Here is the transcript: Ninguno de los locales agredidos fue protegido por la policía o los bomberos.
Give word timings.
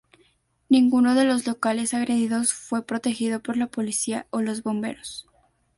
Ninguno 0.67 1.13
de 1.13 1.25
los 1.25 1.45
locales 1.45 1.93
agredidos 1.93 2.53
fue 2.53 2.83
protegido 2.83 3.39
por 3.39 3.55
la 3.55 3.67
policía 3.67 4.25
o 4.31 4.41
los 4.41 4.63
bomberos. 4.63 5.27